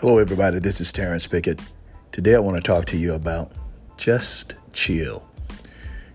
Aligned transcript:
Hello, 0.00 0.16
everybody. 0.16 0.58
This 0.58 0.80
is 0.80 0.92
Terrence 0.92 1.26
Pickett. 1.26 1.60
Today, 2.10 2.34
I 2.34 2.38
want 2.38 2.56
to 2.56 2.62
talk 2.62 2.86
to 2.86 2.96
you 2.96 3.12
about 3.12 3.52
just 3.98 4.54
chill. 4.72 5.28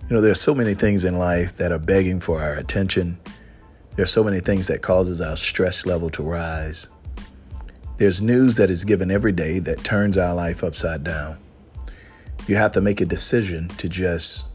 You 0.09 0.15
know, 0.15 0.21
there 0.21 0.31
are 0.31 0.33
so 0.33 0.55
many 0.55 0.73
things 0.73 1.05
in 1.05 1.19
life 1.19 1.57
that 1.57 1.71
are 1.71 1.77
begging 1.77 2.19
for 2.19 2.41
our 2.41 2.55
attention. 2.55 3.19
There 3.95 4.01
are 4.01 4.07
so 4.07 4.23
many 4.23 4.39
things 4.39 4.65
that 4.69 4.81
causes 4.81 5.21
our 5.21 5.37
stress 5.37 5.85
level 5.85 6.09
to 6.09 6.23
rise. 6.23 6.89
There's 7.97 8.23
news 8.23 8.55
that 8.55 8.71
is 8.71 8.85
given 8.85 9.11
every 9.11 9.33
day 9.33 9.59
that 9.59 9.83
turns 9.83 10.17
our 10.17 10.33
life 10.33 10.63
upside 10.63 11.03
down. 11.03 11.37
You 12.47 12.55
have 12.55 12.71
to 12.71 12.81
make 12.81 13.01
a 13.01 13.05
decision 13.05 13.67
to 13.67 13.87
just 13.87 14.47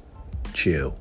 chill. 0.55 0.97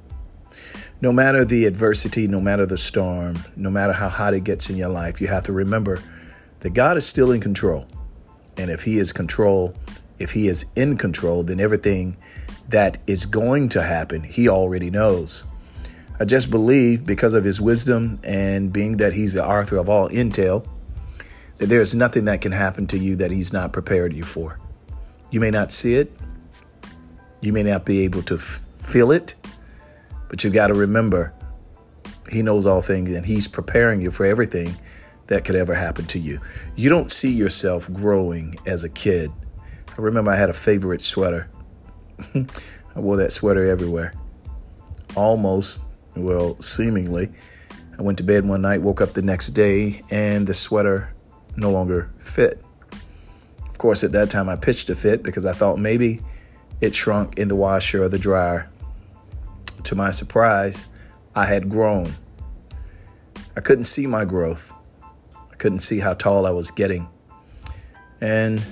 No 1.02 1.12
matter 1.12 1.46
the 1.46 1.66
adversity, 1.66 2.28
no 2.28 2.40
matter 2.40 2.68
the 2.68 2.78
storm, 2.78 3.44
no 3.56 3.72
matter 3.72 3.94
how 3.94 4.10
hot 4.10 4.36
it 4.36 4.44
gets 4.44 4.70
in 4.70 4.78
your 4.78 4.90
life, 4.90 5.20
you 5.20 5.26
have 5.26 5.46
to 5.46 5.52
remember 5.52 6.00
that 6.60 6.76
God 6.76 6.96
is 6.96 7.08
still 7.08 7.32
in 7.32 7.42
control. 7.42 7.88
And 8.60 8.70
if 8.70 8.84
he 8.84 9.00
is 9.00 9.14
control, 9.14 9.74
if 10.20 10.32
he 10.32 10.50
is 10.50 10.66
in 10.76 10.98
control, 10.98 11.44
then 11.44 11.62
everything 11.62 12.18
that 12.68 12.98
is 13.08 13.26
going 13.26 13.70
to 13.70 13.82
happen, 13.82 14.22
he 14.22 14.50
already 14.50 14.90
knows. 14.90 15.46
I 16.20 16.26
just 16.26 16.52
believe 16.52 17.06
because 17.06 17.36
of 17.36 17.46
his 17.46 17.62
wisdom 17.62 18.20
and 18.22 18.74
being 18.74 18.98
that 18.98 19.14
he's 19.14 19.36
the 19.36 19.48
author 19.48 19.78
of 19.78 19.88
all 19.88 20.10
intel, 20.10 20.68
that 21.58 21.68
there's 21.68 21.96
nothing 21.96 22.26
that 22.26 22.42
can 22.42 22.52
happen 22.52 22.86
to 22.88 22.98
you 22.98 23.16
that 23.16 23.32
he's 23.32 23.54
not 23.54 23.72
prepared 23.72 24.12
you 24.12 24.24
for. 24.24 24.60
You 25.32 25.40
may 25.40 25.52
not 25.52 25.72
see 25.72 25.96
it. 25.96 26.12
You 27.40 27.54
may 27.54 27.64
not 27.64 27.86
be 27.86 28.02
able 28.02 28.24
to 28.24 28.36
f- 28.36 28.60
feel 28.80 29.14
it, 29.14 29.36
but 30.28 30.44
you 30.44 30.50
got 30.50 30.68
to 30.68 30.74
remember 30.74 31.34
he 32.30 32.42
knows 32.42 32.66
all 32.66 32.82
things 32.82 33.10
and 33.10 33.26
he's 33.26 33.48
preparing 33.48 34.02
you 34.02 34.12
for 34.12 34.26
everything 34.26 34.76
that 35.30 35.46
could 35.46 35.56
ever 35.56 35.76
happen 35.76 36.06
to 36.06 36.20
you. 36.20 36.42
You 36.76 36.90
don't 36.90 37.12
see 37.12 37.32
yourself 37.32 37.92
growing 37.94 38.58
as 38.66 38.84
a 38.84 38.90
kid. 38.90 39.32
I 39.92 40.02
remember 40.02 40.32
I 40.32 40.36
had 40.36 40.50
a 40.50 40.54
favorite 40.54 41.02
sweater. 41.02 41.50
I 42.36 43.00
wore 43.00 43.18
that 43.18 43.32
sweater 43.32 43.66
everywhere. 43.66 44.14
Almost, 45.16 45.82
well, 46.16 46.60
seemingly. 46.62 47.30
I 47.98 48.02
went 48.02 48.18
to 48.18 48.24
bed 48.24 48.46
one 48.46 48.62
night, 48.62 48.82
woke 48.82 49.02
up 49.02 49.14
the 49.14 49.22
next 49.22 49.50
day, 49.50 50.02
and 50.10 50.48
the 50.48 50.54
sweater 50.54 51.14
no 51.56 51.70
longer 51.70 52.10
fit. 52.20 52.64
Of 53.68 53.78
course, 53.78 54.04
at 54.04 54.12
that 54.14 54.32
time, 54.32 54.50
I 54.50 54.56
pitched 54.56 54.90
a 54.90 54.96
fit 54.96 55.22
because 55.22 55.46
I 55.46 55.54
thought 55.54 55.78
maybe 55.78 56.22
it 56.82 56.96
shrunk 56.96 57.38
in 57.38 57.50
the 57.50 57.56
washer 57.56 58.04
or 58.04 58.10
the 58.10 58.20
dryer. 58.20 58.68
To 59.84 59.96
my 59.96 60.10
surprise, 60.10 60.88
I 61.36 61.46
had 61.46 61.70
grown. 61.70 62.16
I 63.56 63.62
couldn't 63.62 63.84
see 63.84 64.08
my 64.08 64.26
growth 64.26 64.74
couldn't 65.60 65.80
see 65.80 66.00
how 66.00 66.14
tall 66.14 66.46
I 66.46 66.52
was 66.52 66.72
getting. 66.72 67.08
And 68.22 68.66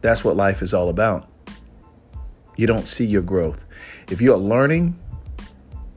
that's 0.00 0.24
what 0.24 0.36
life 0.36 0.62
is 0.62 0.72
all 0.72 0.88
about. 0.88 1.28
You 2.56 2.66
don't 2.66 2.88
see 2.88 3.06
your 3.06 3.22
growth. 3.22 3.64
If 4.10 4.20
you're 4.20 4.36
learning 4.36 4.98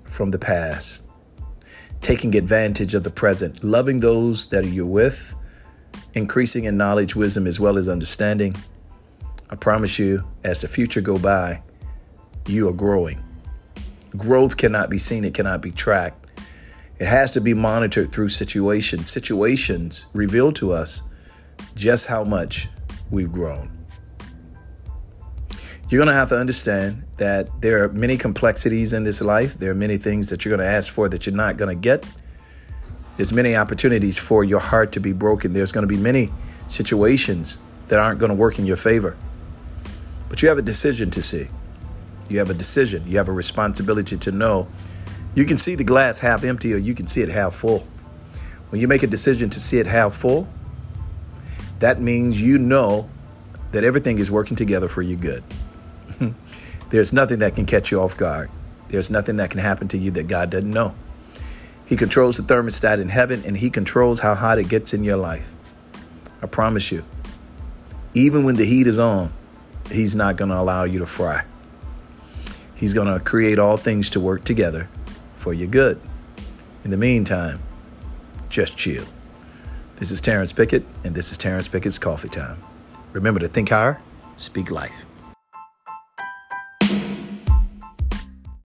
from 0.03 0.29
the 0.29 0.39
past, 0.39 1.03
taking 2.01 2.35
advantage 2.35 2.95
of 2.95 3.03
the 3.03 3.11
present, 3.11 3.63
loving 3.63 3.99
those 3.99 4.47
that 4.49 4.65
you're 4.65 4.85
with, 4.85 5.35
increasing 6.13 6.65
in 6.65 6.77
knowledge, 6.77 7.15
wisdom, 7.15 7.47
as 7.47 7.59
well 7.59 7.77
as 7.77 7.87
understanding, 7.87 8.55
I 9.49 9.55
promise 9.55 9.99
you, 9.99 10.23
as 10.43 10.61
the 10.61 10.67
future 10.67 11.01
go 11.01 11.17
by, 11.17 11.61
you 12.47 12.67
are 12.69 12.73
growing. 12.73 13.23
Growth 14.17 14.57
cannot 14.57 14.89
be 14.89 14.97
seen, 14.97 15.23
it 15.23 15.33
cannot 15.33 15.61
be 15.61 15.71
tracked. 15.71 16.27
It 17.01 17.07
has 17.07 17.31
to 17.31 17.41
be 17.41 17.55
monitored 17.55 18.11
through 18.11 18.29
situations. 18.29 19.09
Situations 19.09 20.05
reveal 20.13 20.51
to 20.51 20.71
us 20.71 21.01
just 21.73 22.05
how 22.05 22.23
much 22.23 22.69
we've 23.09 23.31
grown. 23.31 23.71
You're 25.89 25.97
going 25.97 26.09
to 26.09 26.13
have 26.13 26.29
to 26.29 26.37
understand 26.37 27.03
that 27.17 27.59
there 27.59 27.83
are 27.83 27.89
many 27.89 28.17
complexities 28.17 28.93
in 28.93 29.01
this 29.01 29.19
life. 29.19 29.57
There 29.57 29.71
are 29.71 29.75
many 29.75 29.97
things 29.97 30.29
that 30.29 30.45
you're 30.45 30.55
going 30.55 30.63
to 30.63 30.71
ask 30.71 30.93
for 30.93 31.09
that 31.09 31.25
you're 31.25 31.35
not 31.35 31.57
going 31.57 31.75
to 31.75 31.81
get. 31.81 32.05
There's 33.17 33.33
many 33.33 33.55
opportunities 33.55 34.19
for 34.19 34.43
your 34.43 34.59
heart 34.59 34.91
to 34.91 34.99
be 34.99 35.11
broken. 35.11 35.53
There's 35.53 35.71
going 35.71 35.87
to 35.87 35.91
be 35.91 35.99
many 35.99 36.31
situations 36.67 37.57
that 37.87 37.97
aren't 37.97 38.19
going 38.19 38.29
to 38.29 38.35
work 38.35 38.59
in 38.59 38.67
your 38.67 38.77
favor. 38.77 39.17
But 40.29 40.43
you 40.43 40.49
have 40.49 40.59
a 40.59 40.61
decision 40.61 41.09
to 41.09 41.21
see. 41.23 41.47
You 42.29 42.37
have 42.37 42.51
a 42.51 42.53
decision. 42.53 43.07
You 43.07 43.17
have 43.17 43.27
a 43.27 43.33
responsibility 43.33 44.17
to 44.17 44.31
know 44.31 44.67
you 45.33 45.45
can 45.45 45.57
see 45.57 45.75
the 45.75 45.83
glass 45.83 46.19
half 46.19 46.43
empty 46.43 46.73
or 46.73 46.77
you 46.77 46.93
can 46.93 47.07
see 47.07 47.21
it 47.21 47.29
half 47.29 47.55
full. 47.55 47.87
When 48.69 48.81
you 48.81 48.87
make 48.87 49.03
a 49.03 49.07
decision 49.07 49.49
to 49.49 49.59
see 49.59 49.79
it 49.79 49.87
half 49.87 50.15
full, 50.15 50.47
that 51.79 51.99
means 51.99 52.41
you 52.41 52.57
know 52.57 53.09
that 53.71 53.83
everything 53.83 54.17
is 54.17 54.29
working 54.29 54.57
together 54.57 54.87
for 54.87 55.01
your 55.01 55.17
good. 55.17 55.43
There's 56.89 57.13
nothing 57.13 57.39
that 57.39 57.55
can 57.55 57.65
catch 57.65 57.91
you 57.91 58.01
off 58.01 58.17
guard. 58.17 58.49
There's 58.89 59.09
nothing 59.09 59.37
that 59.37 59.49
can 59.49 59.61
happen 59.61 59.87
to 59.89 59.97
you 59.97 60.11
that 60.11 60.27
God 60.27 60.49
doesn't 60.49 60.69
know. 60.69 60.93
He 61.85 61.95
controls 61.95 62.37
the 62.37 62.43
thermostat 62.43 62.99
in 62.99 63.09
heaven 63.09 63.43
and 63.45 63.57
He 63.57 63.69
controls 63.69 64.19
how 64.19 64.35
hot 64.35 64.59
it 64.59 64.67
gets 64.67 64.93
in 64.93 65.03
your 65.03 65.17
life. 65.17 65.53
I 66.41 66.47
promise 66.47 66.91
you, 66.91 67.03
even 68.13 68.43
when 68.43 68.55
the 68.55 68.65
heat 68.65 68.87
is 68.87 68.99
on, 68.99 69.31
He's 69.89 70.15
not 70.15 70.35
going 70.35 70.51
to 70.51 70.59
allow 70.59 70.83
you 70.83 70.99
to 70.99 71.05
fry. 71.05 71.43
He's 72.75 72.93
going 72.93 73.07
to 73.07 73.19
create 73.23 73.59
all 73.59 73.77
things 73.77 74.09
to 74.11 74.19
work 74.19 74.43
together 74.43 74.89
for 75.41 75.55
your 75.55 75.67
good. 75.67 75.99
In 76.83 76.91
the 76.91 76.97
meantime, 76.97 77.59
just 78.47 78.77
chill. 78.77 79.05
This 79.95 80.11
is 80.11 80.21
Terrence 80.21 80.53
Pickett, 80.53 80.85
and 81.03 81.15
this 81.15 81.31
is 81.31 81.37
Terrence 81.37 81.67
Pickett's 81.67 81.97
Coffee 81.97 82.29
Time. 82.29 82.61
Remember 83.11 83.39
to 83.39 83.47
think 83.47 83.69
higher, 83.69 83.99
speak 84.35 84.69
life. 84.69 85.05